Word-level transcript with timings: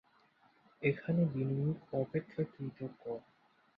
এখানে 0.81 1.21
বিনিয়োগ 1.33 1.77
অপেক্ষাকৃত 1.93 2.77
কম। 3.01 3.21